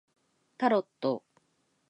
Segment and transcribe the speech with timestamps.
[0.57, 1.23] タロット